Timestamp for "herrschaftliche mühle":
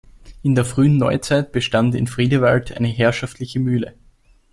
2.87-3.93